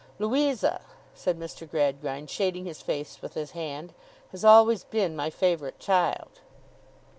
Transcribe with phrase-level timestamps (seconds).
[0.17, 0.81] Louisa,'
[1.13, 1.69] said Mr.
[1.69, 3.93] Gradgrind, shading his face with his hand,
[4.31, 6.39] 'has always been my favourite child.